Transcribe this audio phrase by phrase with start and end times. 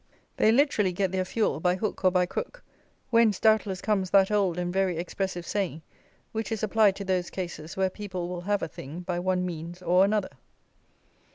[0.37, 2.63] They literally get their fuel "by hook or by crook,"
[3.11, 5.83] whence, doubtless, comes that old and very expressive saying,
[6.31, 9.79] which is applied to those cases where people will have a thing by one means
[9.79, 10.29] or another.